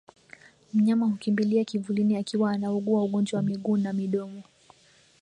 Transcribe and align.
Mnyama 0.73 1.05
hukimbilia 1.05 1.63
kivulini 1.63 2.17
akiwa 2.17 2.51
anaugua 2.51 3.03
ugonjwa 3.03 3.37
wa 3.37 3.43
miguu 3.43 3.77
na 3.77 3.93
midomo 3.93 4.43